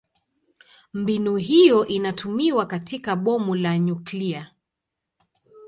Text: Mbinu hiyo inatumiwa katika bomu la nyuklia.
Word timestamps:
Mbinu 0.93 1.35
hiyo 1.35 1.87
inatumiwa 1.87 2.65
katika 2.65 3.15
bomu 3.15 3.55
la 3.55 3.79
nyuklia. 3.79 4.51